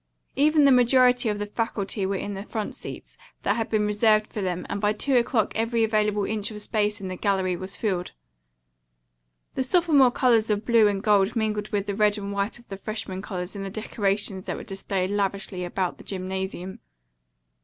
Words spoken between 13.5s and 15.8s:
in the decorations that were displayed lavishly